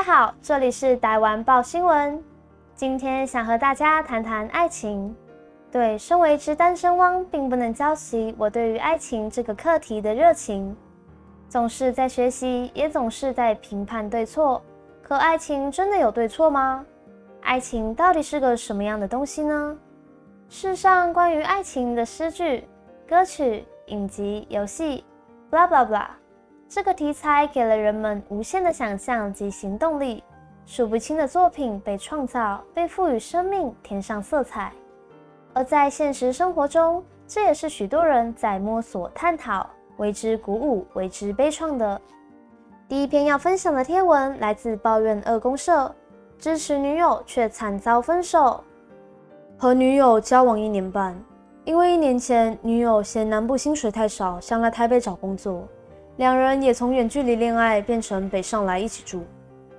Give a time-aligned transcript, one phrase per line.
[0.00, 2.24] 大家好，这里是台湾报新闻。
[2.74, 5.14] 今天想和大家谈谈爱情。
[5.70, 10.74] 对，身为一只单身汪，并不能浇熄我对于爱情这个课题的热情。
[11.50, 14.62] 总是在学习，也总是在评判对错。
[15.02, 16.82] 可爱情真的有对错吗？
[17.42, 19.76] 爱情到底是个什么样的东西呢？
[20.48, 22.66] 世上关于爱情的诗句、
[23.06, 25.04] 歌曲、影集、游戏
[25.50, 26.06] ，blah blah blah，
[26.72, 30.22] 这个题材给了人们无限的想象及行动力，
[30.64, 34.72] 数不清的作品被创造，被赋予生命，添上色彩。
[35.52, 39.68] 而在现实生活中，这也是许多人在摸索、探讨。
[39.96, 42.00] 为之鼓舞，为之悲怆的。
[42.88, 45.92] 第一篇要分享的贴文来自抱怨二公社，
[46.38, 48.62] 支持女友却惨遭分手。
[49.58, 51.20] 和女友交往一年半，
[51.64, 55.68] 因为一年前女友嫌南部薪水太少，想来台北找工作，
[56.20, 59.24] 两人也从远距离恋爱变成北上来一起住。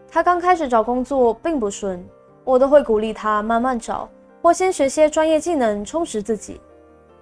[0.09, 2.03] 他刚开始找工作并不顺，
[2.43, 4.09] 我都会鼓励他慢慢找，
[4.41, 6.59] 或先学些专业技能充实自己。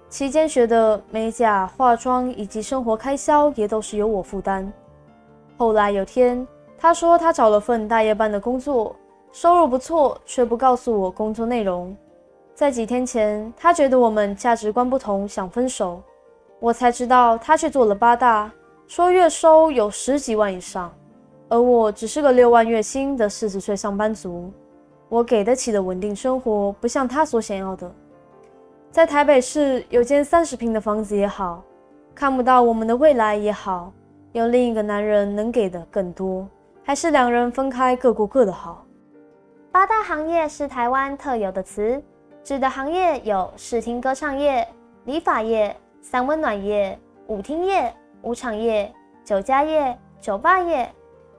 [0.08, 4.72] 期间学的美甲、化妆以及生活开销也都是由我负担。
[5.58, 6.48] 后来有天，
[6.78, 8.96] 他说他找了份大夜班的工作，
[9.32, 11.94] 收入不错，却不告诉我工作内容。
[12.54, 16.02] 在几天前，他觉得我们价值观不同，想分手。
[16.58, 18.50] 我才知道他去做了八大，
[18.90, 20.92] 说月收有十几万以上，
[21.48, 24.52] 而我只是个六万月薪的四十岁上班族，
[25.08, 27.88] 我给得起的稳定生活，不像他所想要的。
[28.90, 31.62] 在台北市有间三十平的房子也好，
[32.16, 33.92] 看不到我们的未来也好，
[34.32, 36.48] 有另一个男人能给的更多，
[36.82, 38.84] 还是两人分开各过各的好。
[39.70, 42.02] 八大行业是台湾特有的词，
[42.42, 44.66] 指的行业有视听歌唱业、
[45.04, 48.92] 理发业、三温暖业、舞厅业、舞场业、
[49.24, 50.90] 酒家业、酒吧业、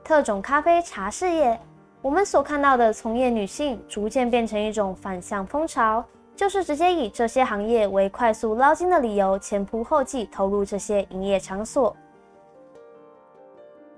[0.03, 1.59] 特种咖啡茶室业。
[2.01, 6.03] 我们所看到的从业女性，逐渐变成一种反向风潮。
[6.33, 11.95] 就是直接以这些行业为快速捞金的理由，前仆后继投入这些营业场所。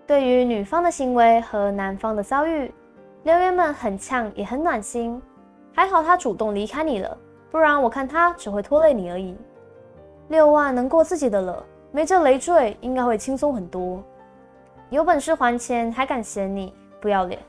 [0.05, 2.73] 对于女方的行为和男方的遭遇，
[3.23, 5.21] 留言们很呛，也很暖心。
[5.73, 7.17] 还好他主动离开你了，
[7.50, 9.38] 不然我看他只会拖累你而已。
[10.27, 14.03] 六万能过自己的了，没这累赘，应该会轻松很多。
[14.89, 17.39] 有本事还钱，还敢嫌你不要脸？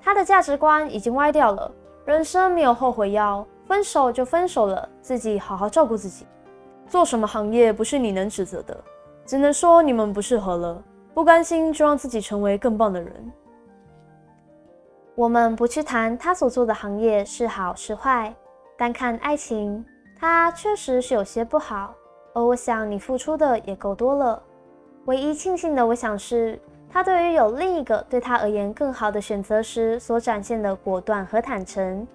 [0.00, 1.70] 他的价值观已经歪掉了，
[2.06, 3.46] 人生没有后悔药。
[3.66, 6.26] 分手就分手了，自己好好照顾自己。
[6.86, 8.78] 做什么行业不是你能指责的，
[9.24, 10.82] 只能说你们不适合了。
[11.14, 13.32] 不甘心就让自己成为更棒的人。
[15.14, 18.34] 我们不去谈他所做的行业是好是坏，
[18.76, 19.82] 单看爱情，
[20.18, 21.94] 他确实是有些不好。
[22.34, 24.42] 而我想你付出的也够多了。
[25.06, 26.58] 唯一庆幸的，我想是
[26.90, 32.06] 他对于有另一个对他而言更好的选择时所展现的果断和坦诚。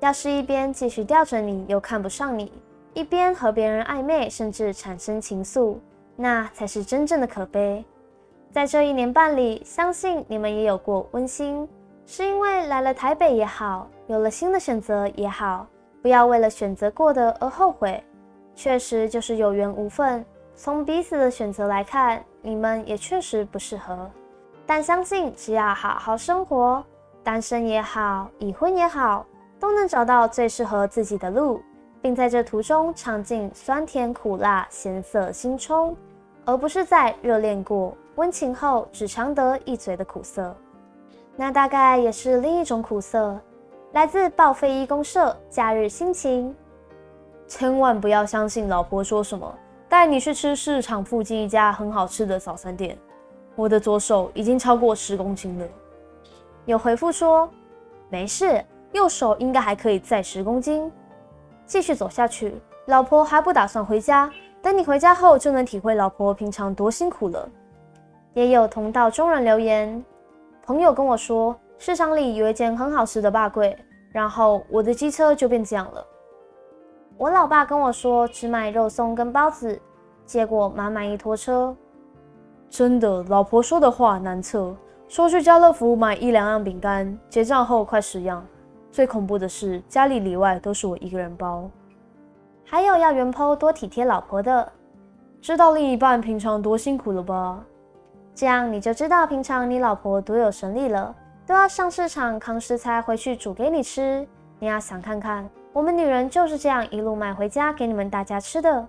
[0.00, 2.52] 要是一边继续吊着你，又看不上你，
[2.94, 5.76] 一边和别人暧昧，甚至产生情愫，
[6.16, 7.84] 那才是真正的可悲。
[8.52, 11.68] 在这一年半里，相信你们也有过温馨，
[12.06, 15.66] 是因为来了台北也好，有了新的选择也好，
[16.00, 18.02] 不要为了选择过的而后悔。
[18.56, 20.26] 确实就是有缘无分。
[20.56, 24.10] 从彼此的选择来看，你们也确实不适合。
[24.66, 26.82] 但相信只要好好生活，
[27.22, 29.24] 单身也好，已婚也好。
[29.58, 31.62] 都能找到最适合自己的路，
[32.02, 35.96] 并在这途中尝尽酸甜苦辣、咸涩辛冲，
[36.44, 40.54] 而不是在热恋过、温情后只尝得一嘴的苦涩。
[41.36, 43.40] 那大概也是另一种苦涩，
[43.92, 46.54] 来自报废一公社假日心情。
[47.46, 49.52] 千万不要相信老婆说什么，
[49.88, 52.96] 带你去吃市场附近一家很好吃的早餐店。
[53.54, 55.66] 我的左手已经超过十公斤了。
[56.64, 57.48] 有回复说
[58.08, 58.64] 没事。
[58.92, 60.90] 右手应该还可以再十公斤，
[61.66, 62.54] 继续走下去。
[62.86, 64.30] 老婆还不打算回家，
[64.62, 67.46] 等你回家后就能体会老婆平常多辛苦了。
[68.32, 70.02] 也有同道中人留言，
[70.62, 73.76] 朋友跟我说，市场里有一间很好吃的霸柜，
[74.12, 76.06] 然后我的机车就变这样了。
[77.18, 79.80] 我老爸跟我说只买肉松跟包子，
[80.26, 81.74] 结果满满一拖车。
[82.68, 84.76] 真的，老婆说的话难测，
[85.08, 88.46] 说去家乐福买一两样饼干，结账后快十样。
[88.90, 91.70] 最恐怖的是，家里里外都是我一个人包。
[92.66, 94.70] 还有要原剖多体贴老婆的，
[95.40, 97.64] 知道另一半平常多辛苦了吧？
[98.34, 101.14] 这样你就知道平常你老婆多有神力了，
[101.46, 104.28] 都要上市场扛食材回去煮给你吃。
[104.58, 108.88] 你要想看看，我们女人就是这样一路买回家给你们大家吃的，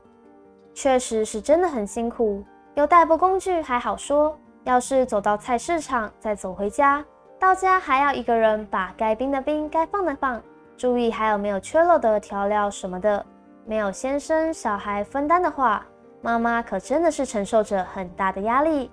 [0.74, 2.42] 确实是真的很辛苦。
[2.76, 7.04] 有代步工具还好说，要是走到菜市场再走回家。
[7.38, 10.42] 到家还要一个人把该冰的冰，该放的放，
[10.78, 13.26] 注意还有没有缺了的调料什么的。
[13.66, 15.86] 没有先生小孩分担的话，
[16.22, 18.90] 妈妈可真的是承受着很大的压力。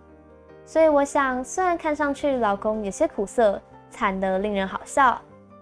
[0.64, 5.16] 所以我想，虽然看上去老公有些苦涩，惨得令人好笑，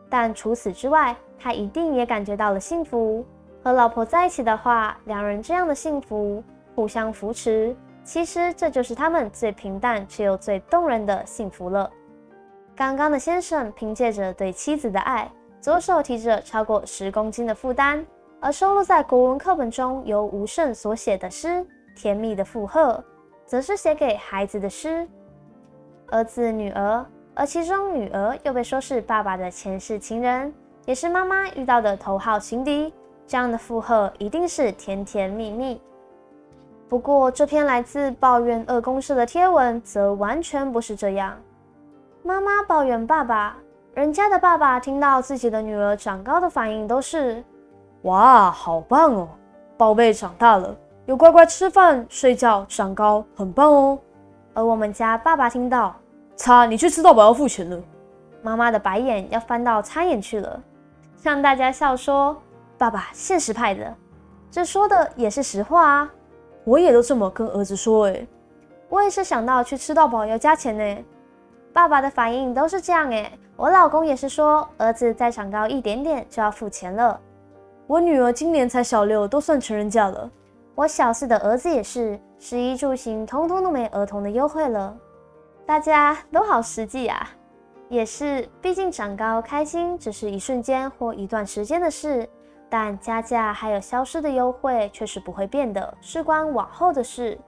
[0.09, 3.25] 但除此之外，他一定也感觉到了幸福。
[3.63, 6.43] 和老婆在一起的话，两人这样的幸福，
[6.75, 7.75] 互相扶持，
[8.05, 11.91] 其实这就是他们最平淡却又最动人的幸福了。
[12.75, 15.31] 刚刚的先生凭借着对妻子的爱，
[15.61, 18.05] 左手提着超过十公斤的负担，
[18.41, 21.49] 而收录在国文课本中由吴胜所写的诗
[21.95, 22.81] 《甜蜜的负荷》，
[23.47, 25.07] 则是写给孩子的诗，
[26.09, 30.53] 儿子、女儿，而其中女儿又被说是爸爸的前世情人，
[30.85, 32.93] 也是妈妈遇到的头号情敌。
[33.27, 35.81] 这样的负荷一定是甜甜蜜蜜。
[36.89, 41.35] 不过，这篇来自抱怨二公社的贴文则完全不是这样。
[42.23, 43.57] 妈妈抱怨爸爸，
[43.95, 47.43] 人家的爸爸听到自己的女儿长高的反应都是
[48.03, 49.29] ：“哇，好棒哦，
[49.79, 50.77] 宝贝长大了，
[51.07, 53.99] 有乖乖吃饭、睡觉、长高，很棒哦。”
[54.53, 55.97] 而我们家爸爸听到
[56.37, 57.81] ：“擦，你去吃到饱要付钱了。”
[58.43, 60.63] 妈妈的白眼要翻到擦眼去了，
[61.23, 62.37] 让大家笑说。
[62.79, 63.95] 爸爸现实派的，
[64.51, 66.13] 这说的也是实话啊！
[66.65, 68.27] 我也都这么跟儿子说哎，
[68.89, 71.05] 我也是想到去吃到饱要加钱呢。
[71.73, 77.21] 爸爸的反应都是这样哎，我老公也是说，儿子再长高一点点就要付钱了。
[77.87, 80.29] 我女儿今年才小六，都算成人价了。
[80.75, 84.97] 我小四的儿子也是，食衣住行通通都没儿童的优惠了。
[85.65, 87.31] 大家都好实际啊，
[87.93, 92.27] 也是，毕竟长高开心只是一瞬间或一段时间的事。
[92.71, 97.39] 但加价还有消失的优惠却是不会变的，事关往后的事。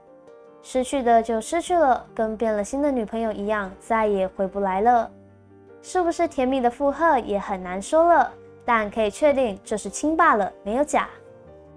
[0.61, 5.09] 失去的就失去了，跟变了心的女朋友一样，再也回不来了。
[5.81, 8.31] 是不是甜蜜的负荷也很难说了，
[8.63, 11.09] 但可以确定这是亲罢了，没有假。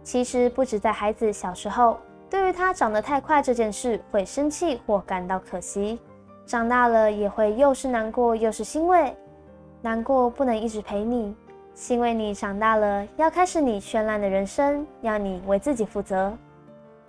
[0.03, 1.97] 其实不止在孩子小时候，
[2.29, 5.99] 对于他长得太快这件事会生气或感到可惜，
[6.49, 9.15] 长大了也会又是难过又是欣慰。
[9.83, 11.37] 难过不能一直陪你。
[11.75, 16.35] 欣慰你长大了，要开始你绚烂的人生，要你为自己负责。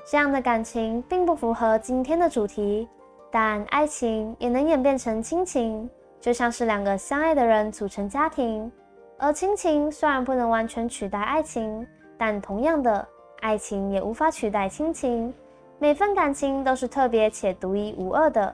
[0.05, 2.85] 这样的感情并不符合今天的主题，
[3.31, 5.89] 但爱情也能演变成亲情，
[6.19, 8.69] 就像是两个相爱的人组成家庭。
[9.17, 11.87] 而亲情虽然不能完全取代爱情，
[12.17, 13.07] 但同样的，
[13.39, 15.33] 爱情也无法取代亲情。
[15.79, 18.53] 每份感情都是特别且独一无二的，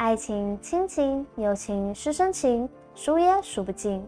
[0.00, 4.02] 爱情、亲情、友情、师生情，数也数不尽。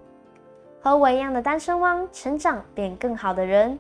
[0.81, 3.79] 和我一样的单身汪，成长变更好的人，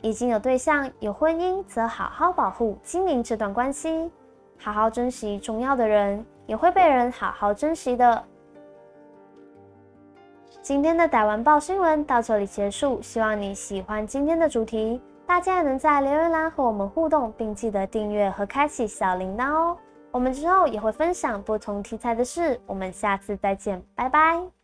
[0.00, 4.10] 已经有对象有婚姻，则好好保护经营这段关系，
[4.58, 8.24] 好好珍惜重要的人，也会被人好好珍惜的。
[10.62, 19.76] 今天的逮完报新闻到这里结束，希望你喜欢今天的主题，大家也能在留言栏和我们互动，并记得订阅和开启小铃铛哦。
[20.12, 24.61] 我们之后也会分享不同题材的事，我们下次再见，拜拜。